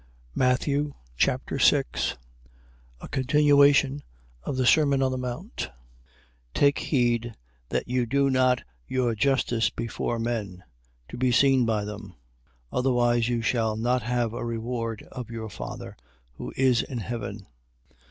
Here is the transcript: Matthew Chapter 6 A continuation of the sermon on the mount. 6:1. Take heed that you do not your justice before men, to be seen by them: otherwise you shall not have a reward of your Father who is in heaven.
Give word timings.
Matthew 0.33 0.95
Chapter 1.15 1.59
6 1.59 2.17
A 3.01 3.07
continuation 3.07 4.01
of 4.41 4.57
the 4.57 4.65
sermon 4.65 5.03
on 5.03 5.11
the 5.11 5.17
mount. 5.19 5.57
6:1. 5.57 5.69
Take 6.55 6.77
heed 6.79 7.35
that 7.69 7.87
you 7.87 8.07
do 8.07 8.31
not 8.31 8.63
your 8.87 9.13
justice 9.13 9.69
before 9.69 10.17
men, 10.17 10.63
to 11.07 11.17
be 11.19 11.31
seen 11.31 11.67
by 11.67 11.85
them: 11.85 12.15
otherwise 12.73 13.29
you 13.29 13.43
shall 13.43 13.77
not 13.77 14.01
have 14.01 14.33
a 14.33 14.43
reward 14.43 15.03
of 15.11 15.29
your 15.29 15.49
Father 15.51 15.95
who 16.33 16.51
is 16.57 16.81
in 16.81 16.97
heaven. 16.97 17.45